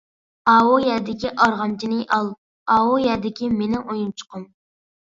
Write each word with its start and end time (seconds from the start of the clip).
«ئاۋۇ 0.53 0.79
يەردىكى 0.83 1.31
ئارغامچىنى 1.45 2.01
ئال-ئاۋۇ 2.17 2.99
يەردىكى، 3.07 3.55
مېنىڭ 3.63 3.87
ئويۇنچۇقۇم». 3.89 4.51